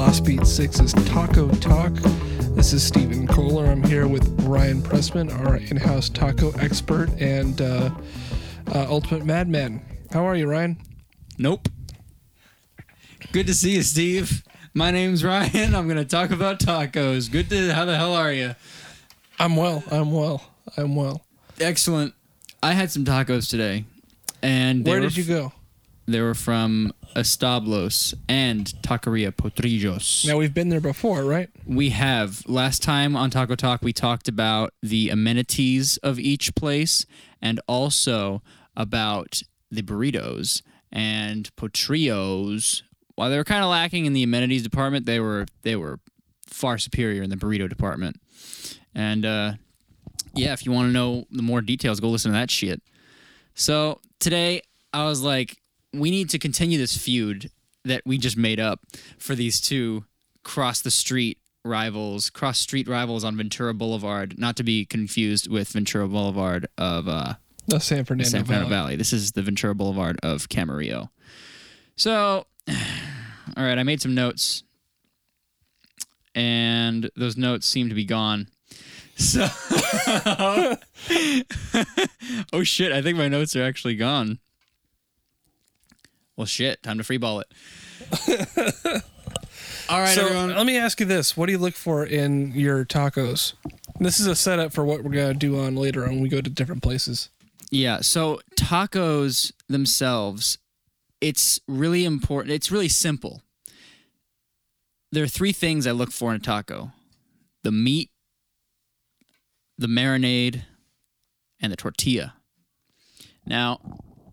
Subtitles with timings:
[0.00, 1.92] Lost Beat 6's Taco Talk.
[2.56, 3.66] This is Stephen Kohler.
[3.66, 7.90] I'm here with Brian Pressman, our in house taco expert and uh,
[8.74, 9.84] uh, ultimate madman.
[10.10, 10.78] How are you, Ryan?
[11.36, 11.68] Nope.
[13.32, 14.42] Good to see you, Steve.
[14.72, 15.74] My name's Ryan.
[15.74, 17.30] I'm gonna talk about tacos.
[17.30, 17.74] Good to.
[17.74, 18.54] How the hell are you?
[19.38, 19.84] I'm well.
[19.90, 20.42] I'm well.
[20.78, 21.26] I'm well.
[21.60, 22.14] Excellent.
[22.62, 23.84] I had some tacos today,
[24.42, 25.52] and Where did you go?
[26.06, 30.26] They were from Establos and Taqueria Potrillos.
[30.26, 31.48] Now, we've been there before, right?
[31.66, 32.42] We have.
[32.48, 37.06] Last time on Taco Talk, we talked about the amenities of each place
[37.40, 38.42] and also
[38.76, 42.82] about the burritos and potrillos.
[43.14, 46.00] While they were kind of lacking in the amenities department, they were they were
[46.46, 48.20] far superior in the burrito department.
[48.94, 49.52] And uh,
[50.34, 52.82] yeah, if you want to know the more details, go listen to that shit.
[53.54, 55.59] So today, I was like,
[55.92, 57.50] we need to continue this feud
[57.84, 58.80] that we just made up
[59.18, 60.04] for these two
[60.42, 65.68] cross the street rivals, cross street rivals on Ventura Boulevard, not to be confused with
[65.68, 67.34] Ventura Boulevard of uh,
[67.66, 68.82] The San Fernando, San Fernando Valley.
[68.82, 68.96] Valley.
[68.96, 71.08] This is the Ventura Boulevard of Camarillo.
[71.96, 74.62] So, all right, I made some notes,
[76.34, 78.48] and those notes seem to be gone.
[79.16, 79.42] So,
[82.54, 84.38] oh shit, I think my notes are actually gone.
[86.40, 87.52] Well, shit, time to freeball it.
[89.90, 90.56] all right, so everyone.
[90.56, 93.52] let me ask you this: What do you look for in your tacos?
[93.98, 96.40] This is a setup for what we're gonna do on later on when we go
[96.40, 97.28] to different places.
[97.70, 100.56] Yeah, so tacos themselves,
[101.20, 102.54] it's really important.
[102.54, 103.42] It's really simple.
[105.12, 106.92] There are three things I look for in a taco
[107.64, 108.08] the meat,
[109.76, 110.62] the marinade,
[111.60, 112.36] and the tortilla.
[113.44, 113.80] Now,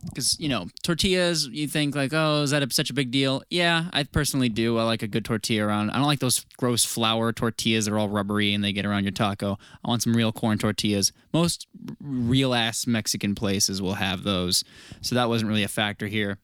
[0.09, 3.43] because, you know, tortillas, you think like, oh, is that a, such a big deal?
[3.49, 4.77] Yeah, I personally do.
[4.77, 5.91] I like a good tortilla around.
[5.91, 9.03] I don't like those gross flour tortillas that are all rubbery and they get around
[9.03, 9.57] your taco.
[9.83, 11.11] I want some real corn tortillas.
[11.33, 11.67] Most
[12.01, 14.63] real ass Mexican places will have those.
[15.01, 16.39] So that wasn't really a factor here.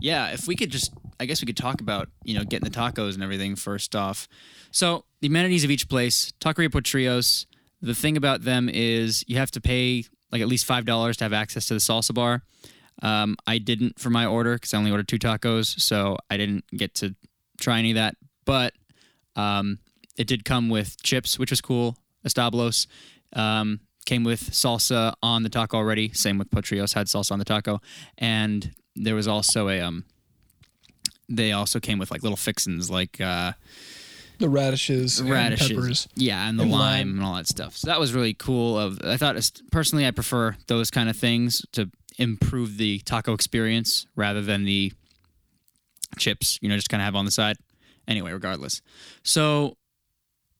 [0.00, 2.76] Yeah, if we could just, I guess we could talk about, you know, getting the
[2.76, 4.28] tacos and everything first off.
[4.70, 7.46] So the amenities of each place, Taqueria Potrillos,
[7.80, 11.32] the thing about them is you have to pay like at least $5 to have
[11.32, 12.42] access to the salsa bar.
[13.02, 16.64] Um, I didn't for my order because I only ordered two tacos, so I didn't
[16.74, 17.14] get to
[17.60, 18.16] try any of that.
[18.44, 18.74] But
[19.34, 19.78] um,
[20.16, 21.96] it did come with chips, which was cool.
[22.26, 22.86] Establos
[23.34, 26.12] um, came with salsa on the taco already.
[26.12, 27.80] Same with Potrillos had salsa on the taco,
[28.18, 30.04] and there was also a um.
[31.28, 33.52] They also came with like little fixins, like uh,
[34.38, 36.08] The radishes, and radishes, peppers.
[36.14, 37.10] yeah, and the and lime, lime.
[37.10, 37.76] and all that stuff.
[37.76, 38.78] So that was really cool.
[38.78, 39.36] Of I thought
[39.70, 44.92] personally, I prefer those kind of things to improve the taco experience rather than the
[46.18, 46.58] chips.
[46.60, 47.56] You know, just kind of have on the side.
[48.08, 48.82] Anyway, regardless.
[49.22, 49.76] So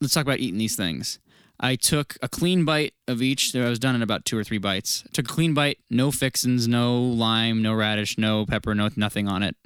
[0.00, 1.18] let's talk about eating these things.
[1.58, 3.54] I took a clean bite of each.
[3.56, 5.04] I was done in about two or three bites.
[5.12, 9.42] took a clean bite, no fixins, no lime, no radish, no pepper, no nothing on
[9.42, 9.56] it.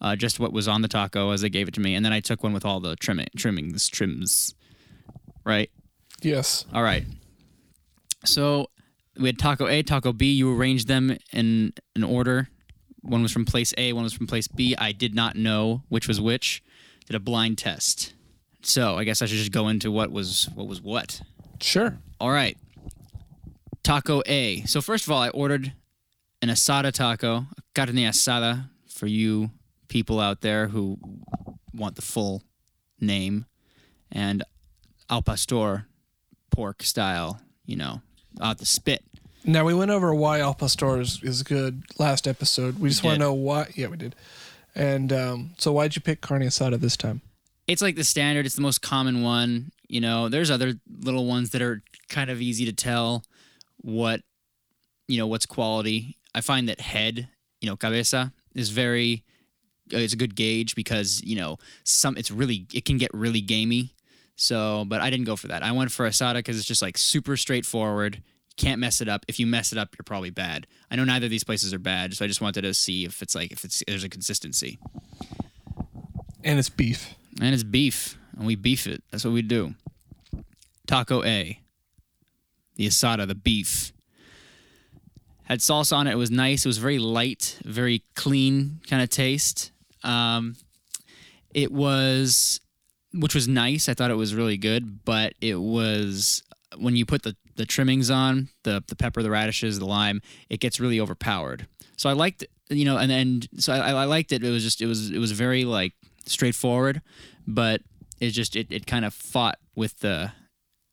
[0.00, 2.12] Uh, just what was on the taco as they gave it to me, and then
[2.12, 4.54] I took one with all the trimming, trimmings, trims.
[5.44, 5.70] Right.
[6.22, 6.66] Yes.
[6.74, 7.04] All right.
[8.24, 8.68] So
[9.18, 10.32] we had taco A, taco B.
[10.32, 12.48] You arranged them in an order.
[13.00, 14.74] One was from place A, one was from place B.
[14.76, 16.62] I did not know which was which.
[17.06, 18.14] Did a blind test.
[18.62, 21.22] So I guess I should just go into what was what was what.
[21.60, 21.96] Sure.
[22.20, 22.58] All right.
[23.84, 24.62] Taco A.
[24.62, 25.72] So first of all, I ordered
[26.42, 29.50] an asada taco, carne asada for you
[29.88, 30.98] people out there who
[31.74, 32.42] want the full
[33.00, 33.46] name,
[34.10, 34.42] and
[35.10, 35.86] al pastor,
[36.50, 37.40] pork style.
[37.64, 38.00] You know,
[38.40, 39.04] out the spit.
[39.44, 42.78] Now we went over why Al Pastor is, is good last episode.
[42.78, 43.70] We just want to know why.
[43.74, 44.16] Yeah, we did.
[44.74, 47.22] And um, so, why'd you pick carne asada this time?
[47.66, 48.46] it's like the standard.
[48.46, 49.72] It's the most common one.
[49.88, 53.24] You know, there's other little ones that are kind of easy to tell
[53.78, 54.22] what,
[55.08, 56.16] you know, what's quality.
[56.34, 57.28] I find that head,
[57.60, 59.24] you know, cabeza is very,
[59.92, 63.40] Uh, it's a good gauge because you know some it's really it can get really
[63.40, 63.94] gamey.
[64.36, 65.62] So, but I didn't go for that.
[65.62, 68.22] I went for asada because it's just like super straightforward.
[68.56, 69.24] Can't mess it up.
[69.28, 70.66] If you mess it up, you're probably bad.
[70.90, 73.22] I know neither of these places are bad, so I just wanted to see if
[73.22, 74.78] it's like if it's there's a consistency.
[76.44, 77.14] And it's beef.
[77.40, 79.02] And it's beef, and we beef it.
[79.10, 79.74] That's what we do.
[80.86, 81.60] Taco A,
[82.76, 83.92] the asada, the beef.
[85.44, 86.12] Had salsa on it.
[86.12, 86.64] It was nice.
[86.64, 89.70] It was very light, very clean kind of taste.
[90.04, 90.56] Um,
[91.54, 92.60] it was,
[93.14, 93.88] which was nice.
[93.88, 96.42] I thought it was really good, but it was
[96.78, 100.20] when you put the, the trimmings on the the pepper, the radishes, the lime,
[100.50, 101.66] it gets really overpowered.
[101.96, 104.44] So I liked, you know, and and so I, I liked it.
[104.44, 105.92] It was just it was it was very like
[106.26, 107.00] straightforward,
[107.46, 107.80] but
[108.20, 110.32] it just it, it kind of fought with the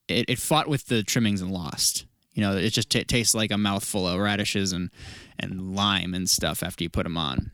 [0.07, 2.05] it, it fought with the trimmings and lost.
[2.33, 4.89] You know, it just t- tastes like a mouthful of radishes and
[5.37, 7.51] and lime and stuff after you put them on.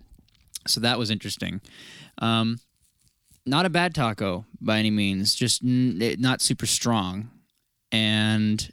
[0.67, 1.61] So that was interesting.
[2.19, 2.59] Um,
[3.45, 7.31] not a bad taco by any means, just n- it- not super strong.
[7.91, 8.69] And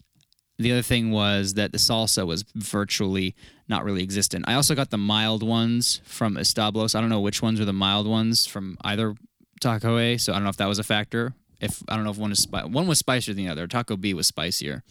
[0.58, 3.34] the other thing was that the salsa was virtually
[3.68, 4.44] not really existent.
[4.48, 6.94] I also got the mild ones from Establos.
[6.94, 9.14] I don't know which ones are the mild ones from either
[9.60, 11.34] Taco A, so I don't know if that was a factor.
[11.60, 13.66] If I don't know if one is spi- one was spicier than the other.
[13.66, 14.82] Taco B was spicier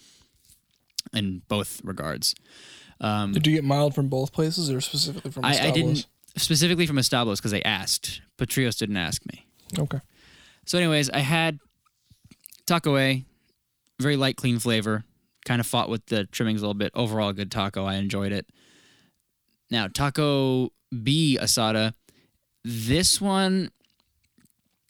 [1.14, 2.34] in both regards.
[3.00, 5.74] Did you get mild from both places or specifically from I, I Establos?
[5.74, 6.06] didn't
[6.38, 8.22] specifically from Establos because they asked.
[8.38, 9.46] Potrillos didn't ask me.
[9.78, 10.00] Okay.
[10.66, 11.60] So, anyways, I had
[12.66, 13.24] taco A,
[14.00, 15.06] very light, clean flavor.
[15.46, 16.92] Kind of fought with the trimmings a little bit.
[16.96, 17.86] Overall, good taco.
[17.86, 18.48] I enjoyed it.
[19.70, 20.72] Now, taco
[21.04, 21.94] B asada.
[22.64, 23.70] This one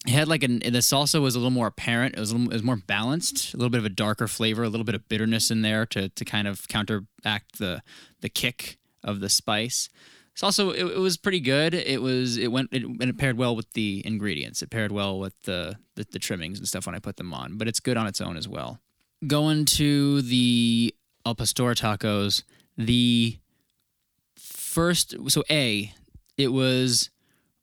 [0.07, 2.15] had like an the salsa was a little more apparent.
[2.15, 3.53] It was a little, it was more balanced.
[3.53, 4.63] A little bit of a darker flavor.
[4.63, 7.81] A little bit of bitterness in there to to kind of counteract the
[8.21, 9.89] the kick of the spice.
[10.35, 11.73] It's also it, it was pretty good.
[11.73, 14.61] It was it went it, and it paired well with the ingredients.
[14.61, 17.57] It paired well with the, the the trimmings and stuff when I put them on.
[17.57, 18.81] But it's good on its own as well.
[19.25, 20.93] Going to the
[21.25, 22.43] El Pastor tacos,
[22.77, 23.37] the
[24.37, 25.93] first so A,
[26.37, 27.11] it was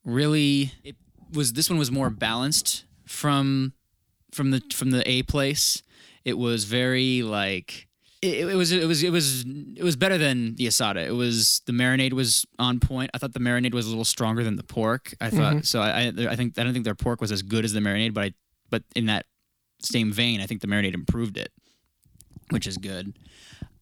[0.02, 0.96] really it
[1.30, 3.74] was this one was more balanced from
[4.30, 5.82] from the from the A place.
[6.24, 7.86] It was very like
[8.22, 9.44] it, it was it was it was
[9.76, 11.04] it was better than the asada.
[11.04, 13.10] It was the marinade was on point.
[13.12, 15.12] I thought the marinade was a little stronger than the pork.
[15.20, 15.80] I thought so.
[15.80, 18.14] I I I think I don't think their pork was as good as the marinade,
[18.14, 18.32] but I
[18.70, 19.26] but in that
[19.80, 21.50] same vein, I think the marinade improved it,
[22.50, 23.16] which is good.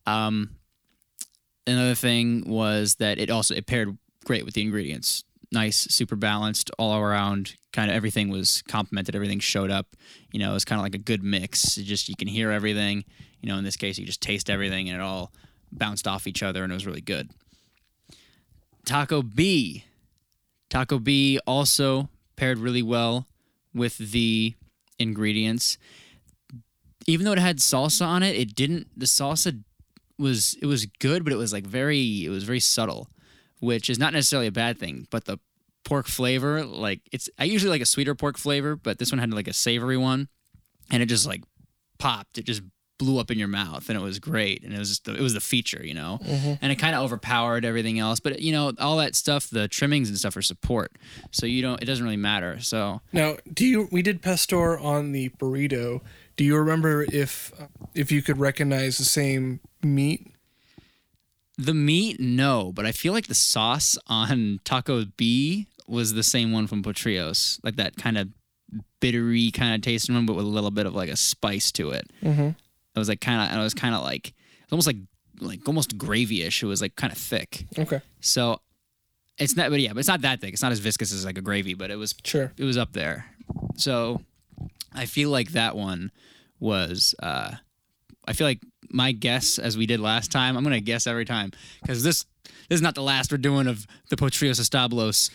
[0.06, 0.56] Um,
[1.66, 5.24] another thing was that it also it paired great with the ingredients.
[5.52, 7.56] Nice, super balanced, all around.
[7.72, 9.16] Kind of everything was complemented.
[9.16, 9.96] Everything showed up.
[10.32, 11.76] You know, it was kind of like a good mix.
[11.76, 13.04] It just you can hear everything.
[13.40, 15.32] You know, in this case, you just taste everything, and it all
[15.72, 17.30] bounced off each other, and it was really good.
[18.84, 19.84] Taco B,
[20.68, 23.26] Taco B also paired really well
[23.74, 24.54] with the
[24.98, 25.78] ingredients.
[27.06, 28.88] Even though it had salsa on it, it didn't.
[28.96, 29.62] The salsa
[30.18, 33.08] was it was good, but it was like very it was very subtle,
[33.60, 35.06] which is not necessarily a bad thing.
[35.10, 35.38] But the
[35.84, 39.32] pork flavor, like it's I usually like a sweeter pork flavor, but this one had
[39.32, 40.28] like a savory one,
[40.90, 41.42] and it just like
[41.98, 42.38] popped.
[42.38, 42.62] It just
[43.00, 44.62] blew up in your mouth, and it was great.
[44.62, 46.54] And it was just the, it was the feature, you know, mm-hmm.
[46.60, 48.20] and it kind of overpowered everything else.
[48.20, 50.92] But you know, all that stuff, the trimmings and stuff are support,
[51.30, 51.82] so you don't.
[51.82, 52.60] It doesn't really matter.
[52.60, 53.88] So Now, do you?
[53.90, 56.02] We did pastor on the burrito.
[56.36, 57.52] Do you remember if
[57.94, 60.29] if you could recognize the same meat?
[61.60, 66.52] The meat, no, but I feel like the sauce on Taco B was the same
[66.52, 68.28] one from Potrillos, like that kind of
[69.00, 71.90] bittery kind of tasting one, but with a little bit of like a spice to
[71.90, 72.10] it.
[72.22, 72.48] Mm-hmm.
[72.48, 74.34] It was like kind of, it was kind of like it
[74.70, 74.96] was almost like
[75.40, 76.62] like almost gravy-ish.
[76.62, 77.66] It was like kind of thick.
[77.78, 78.60] Okay, So
[79.38, 80.52] it's not, but yeah, but it's not that thick.
[80.52, 82.52] It's not as viscous as like a gravy, but it was sure.
[82.56, 83.26] it was up there.
[83.76, 84.22] So
[84.94, 86.10] I feel like that one
[86.58, 87.52] was uh
[88.28, 91.52] I feel like my guess as we did last time, I'm gonna guess every time.
[91.82, 92.24] Because this
[92.68, 95.30] this is not the last we're doing of the Potrillos Establos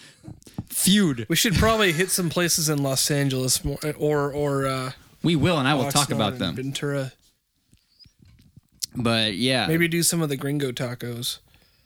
[0.70, 1.26] feud.
[1.30, 4.92] We should probably hit some places in Los Angeles more, or or uh,
[5.24, 6.56] We will and I will talk about them.
[6.56, 7.12] Ventura.
[8.96, 9.68] But yeah.
[9.68, 11.40] Maybe do some of the Gringo tacos.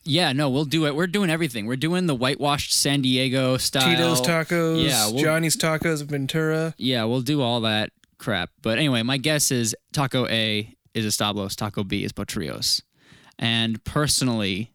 [0.03, 0.95] Yeah, no, we'll do it.
[0.95, 1.65] We're doing everything.
[1.65, 3.83] We're doing the whitewashed San Diego style.
[3.83, 4.87] Tito's tacos.
[4.87, 6.03] Yeah, we'll, Johnny's tacos.
[6.03, 6.73] Ventura.
[6.77, 8.51] Yeah, we'll do all that crap.
[8.61, 12.81] But anyway, my guess is Taco A is Establos, Taco B is Potrillos.
[13.37, 14.71] And personally,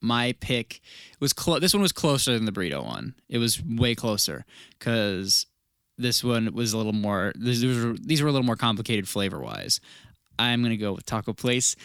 [0.00, 0.80] my pick
[1.20, 1.60] was close.
[1.60, 3.14] This one was closer than the burrito one.
[3.28, 4.44] It was way closer
[4.78, 5.46] because
[5.98, 7.32] this one was a little more.
[7.36, 9.80] These were, these were a little more complicated flavor wise.
[10.38, 11.76] I'm gonna go with Taco Place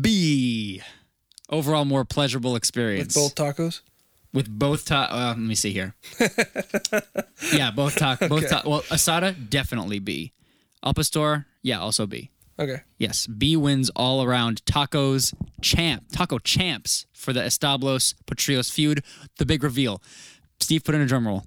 [0.00, 0.80] B.
[1.50, 3.14] Overall, more pleasurable experience.
[3.14, 3.80] With both tacos.
[4.32, 5.94] with both ta- uh, let me see here.
[7.52, 10.32] yeah, both ta- both ta- well, Asada definitely B.
[10.82, 12.30] Al Pastor, yeah, also B.
[12.60, 12.82] Okay.
[12.98, 19.02] Yes, B wins all around tacos champ, taco champs for the Establos Potrillos feud.
[19.38, 20.02] The big reveal.
[20.60, 21.44] Steve, put in a drum roll.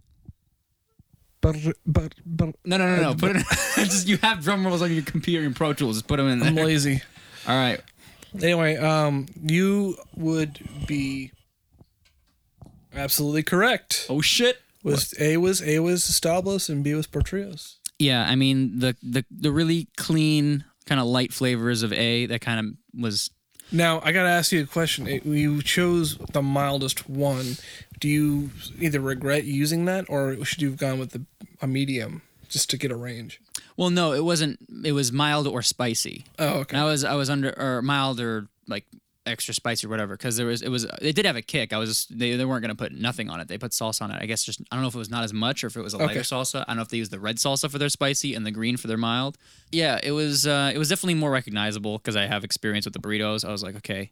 [1.42, 3.16] But but but No, no, no, no.
[3.16, 3.46] Put it.
[3.76, 5.98] just you have drum rolls on your computer in Pro Tools.
[5.98, 7.02] Just put them in I'm lazy.
[7.48, 7.80] All right.
[8.42, 11.32] Anyway, um, you would be
[12.96, 14.08] absolutely correct.
[14.10, 14.62] Oh shit.
[14.84, 17.76] Was A was A was Establos and B was Potrillos.
[18.00, 22.42] Yeah, I mean the the the really clean kind of light flavors of A that
[22.42, 23.32] kind of was
[23.72, 25.08] Now I gotta ask you a question.
[25.08, 27.58] You chose the mildest one.
[28.00, 31.26] Do you either regret using that, or should you have gone with the
[31.62, 33.40] a medium just to get a range?
[33.78, 34.60] Well, no, it wasn't.
[34.84, 36.26] It was mild or spicy.
[36.38, 36.78] Oh, okay.
[36.78, 38.86] And I was I was under or mild or like
[39.26, 41.72] extra spicy or whatever because there was it was it did have a kick.
[41.72, 43.48] I was they, they weren't gonna put nothing on it.
[43.48, 44.22] They put salsa on it.
[44.22, 45.82] I guess just I don't know if it was not as much or if it
[45.82, 46.20] was a lighter Okay.
[46.22, 46.62] salsa.
[46.62, 48.76] I don't know if they used the red salsa for their spicy and the green
[48.78, 49.38] for their mild.
[49.72, 53.00] Yeah, it was uh, it was definitely more recognizable because I have experience with the
[53.00, 53.46] burritos.
[53.48, 54.12] I was like, okay,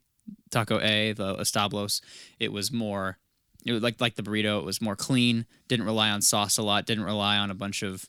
[0.50, 2.02] taco A, the establos,
[2.40, 3.18] it was more.
[3.66, 4.60] It was like like the burrito.
[4.60, 5.46] It was more clean.
[5.68, 6.86] Didn't rely on sauce a lot.
[6.86, 8.06] Didn't rely on a bunch of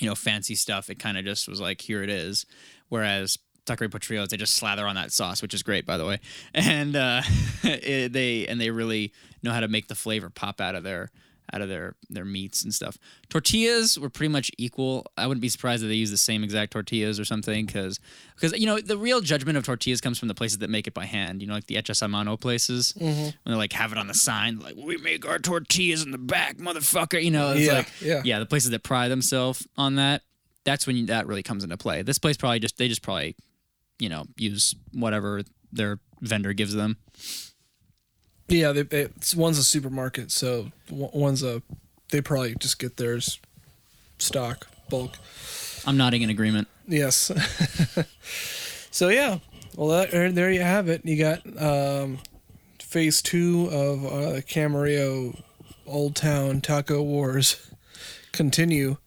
[0.00, 0.90] you know fancy stuff.
[0.90, 2.44] It kind of just was like here it is.
[2.88, 6.20] Whereas taqueria potrillos, they just slather on that sauce, which is great by the way,
[6.54, 7.22] and uh,
[7.62, 11.10] it, they and they really know how to make the flavor pop out of their
[11.52, 12.96] out of their their meats and stuff.
[13.28, 15.06] Tortillas were pretty much equal.
[15.18, 18.00] I wouldn't be surprised if they use the same exact tortillas or something because
[18.34, 20.94] because you know the real judgment of tortillas comes from the places that make it
[20.94, 21.42] by hand.
[21.42, 24.14] You know, like the Hechas a Mano places when they like have it on the
[24.14, 27.22] sign like we make our tortillas in the back, motherfucker.
[27.22, 28.22] You know, it's Yeah, like yeah.
[28.24, 30.22] yeah, the places that pride themselves on that.
[30.64, 32.00] That's when you, that really comes into play.
[32.00, 33.36] This place probably just they just probably
[33.98, 36.96] you know use whatever their vendor gives them.
[38.48, 41.62] Yeah, they, one's a supermarket, so one's a.
[42.10, 43.40] They probably just get theirs
[44.18, 45.16] stock bulk.
[45.86, 46.68] I'm nodding in agreement.
[46.86, 47.30] Yes.
[48.90, 49.38] so yeah,
[49.76, 51.04] well that, there- there you have it.
[51.04, 52.18] You got um,
[52.78, 55.40] phase two of uh, Camarillo
[55.86, 57.70] Old Town Taco Wars
[58.32, 58.98] continue.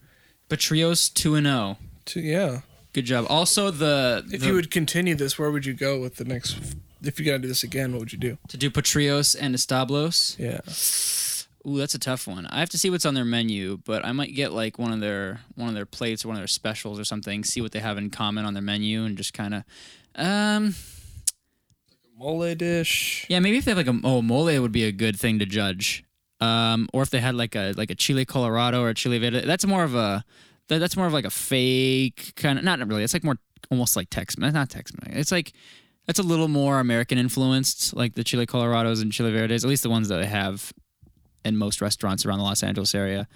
[0.49, 1.77] Potrillos two and zero.
[2.05, 2.61] To yeah,
[2.97, 3.27] Good job.
[3.29, 6.57] Also, the, if the- you would continue this, where would you go with the next?
[7.03, 8.39] If you got to do this again, what would you do?
[8.47, 10.35] to do Potrillos and Establos.
[10.39, 10.61] Yeah.
[11.69, 12.47] Ooh, that's a tough one.
[12.47, 14.99] I have to see what's on their menu, but I might get like one of
[14.99, 17.43] their one of their plates or one of their specials or something.
[17.43, 19.63] See what they have in common on their menu and just kind of,
[20.15, 20.73] um,
[22.17, 23.27] Mole dish.
[23.29, 25.45] yeah, maybe if they have like a oh mole would be a good thing to
[25.45, 26.03] judge.
[26.41, 29.41] Um, or if they had like a like a chile colorado or a chile verde,
[29.41, 30.25] that's more of a
[30.69, 33.03] that, that's more of like a fake kind of not really.
[33.03, 33.37] It's like more
[33.71, 35.17] almost like Tex Mex, not Tex Mex.
[35.17, 35.53] It's like
[36.05, 39.63] that's a little more American influenced, like the chile colorados and chile verdes.
[39.63, 40.71] At least the ones that they have
[41.43, 43.27] in most restaurants around the Los Angeles area.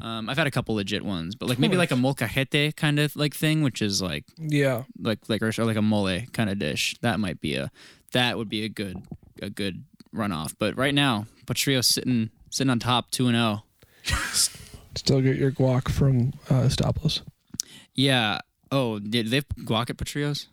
[0.00, 3.16] Um, I've had a couple legit ones, but like maybe like a molcajete kind of
[3.16, 4.84] like thing, which is like Yeah.
[5.00, 6.94] like like or like a mole kind of dish.
[7.00, 7.70] That might be a
[8.12, 8.96] that would be a good
[9.42, 10.54] a good runoff.
[10.58, 13.62] But right now, Patrio sitting sitting on top two and oh.
[14.04, 14.20] zero.
[14.96, 17.22] Still get your guac from uh, Establos.
[17.94, 18.40] Yeah.
[18.72, 20.46] Oh, did they have guac at Potrillos?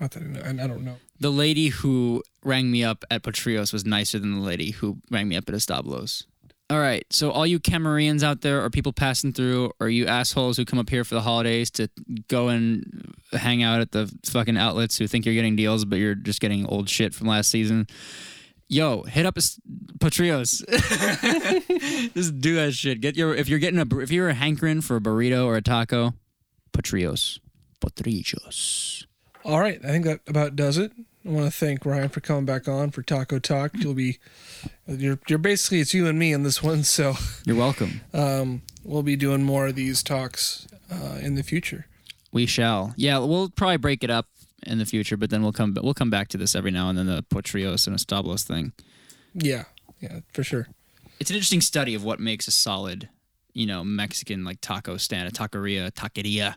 [0.00, 0.96] Not that I, know, I don't know.
[1.18, 5.28] The lady who rang me up at Potrillos was nicer than the lady who rang
[5.28, 6.24] me up at Establos.
[6.70, 10.56] All right, so all you Cameroonians out there, or people passing through, or you assholes
[10.56, 11.88] who come up here for the holidays to
[12.28, 16.14] go and hang out at the fucking outlets who think you're getting deals, but you're
[16.14, 17.88] just getting old shit from last season.
[18.72, 19.34] Yo, hit up
[19.98, 20.64] Potrillos.
[22.14, 23.00] just do that shit.
[23.00, 26.14] Get your if you're getting a if you're hankering for a burrito or a taco,
[26.72, 27.40] Potrillos.
[27.80, 29.06] Potrillos.
[29.44, 30.92] All right, I think that about does it.
[31.26, 33.72] I want to thank Ryan for coming back on for Taco Talk.
[33.74, 34.18] You'll be,
[34.86, 38.00] you're, you're basically it's you and me in this one, so You're welcome.
[38.14, 41.86] um, we'll be doing more of these talks uh, in the future.
[42.32, 42.94] We shall.
[42.96, 44.28] Yeah, we'll probably break it up
[44.64, 46.98] in the future, but then we'll come we'll come back to this every now and
[46.98, 48.72] then the Potrillos and Establos thing.
[49.34, 49.64] Yeah,
[50.00, 50.68] yeah, for sure.
[51.18, 53.08] It's an interesting study of what makes a solid,
[53.52, 56.56] you know, Mexican like taco stand, a taqueria, taqueria.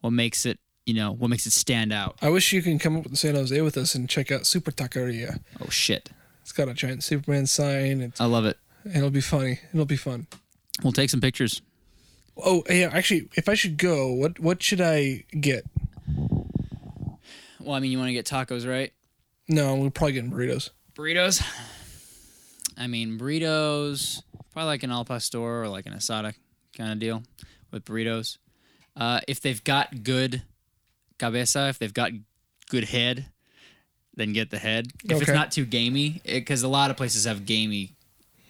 [0.00, 2.16] What makes it, you know, what makes it stand out?
[2.20, 4.70] I wish you can come up to San Jose with us and check out Super
[4.70, 5.40] Taqueria.
[5.60, 6.10] Oh shit.
[6.42, 8.00] It's got a giant Superman sign.
[8.02, 8.58] It's, I love it.
[8.84, 9.60] it'll be funny.
[9.72, 10.26] It'll be fun.
[10.82, 11.62] We'll take some pictures.
[12.36, 12.90] Oh, yeah.
[12.92, 15.64] Actually, if I should go, what what should I get?
[17.64, 18.92] Well, I mean, you want to get tacos, right?
[19.48, 20.70] No, we're probably getting burritos.
[20.94, 21.42] Burritos.
[22.76, 26.34] I mean, burritos, probably like an al pastor or like an asada
[26.76, 27.22] kind of deal
[27.70, 28.38] with burritos.
[28.96, 30.42] Uh, if they've got good
[31.18, 32.10] cabeza, if they've got
[32.70, 33.26] good head,
[34.16, 34.88] then get the head.
[35.04, 35.32] If it's Okay.
[35.32, 37.94] not too gamey, because a lot of places have gamey,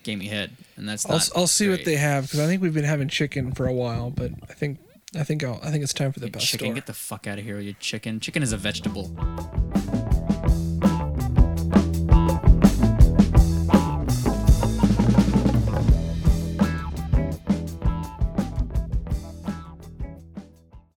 [0.02, 1.20] gamey head, and that's I'll.
[1.34, 1.84] I'll see what great.
[1.86, 4.78] they have because I think we've been having chicken for a while, but I think
[5.16, 6.46] I think I'll, I think it's time for the best.
[6.46, 6.74] Chicken, pastor.
[6.74, 8.20] get the fuck out of here with your chicken.
[8.20, 9.14] Chicken is a vegetable.